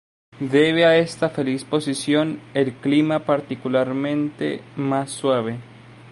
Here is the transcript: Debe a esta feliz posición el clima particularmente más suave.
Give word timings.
Debe 0.55 0.83
a 0.85 0.97
esta 0.97 1.29
feliz 1.29 1.63
posición 1.63 2.41
el 2.55 2.73
clima 2.77 3.19
particularmente 3.23 4.61
más 4.75 5.11
suave. 5.11 5.59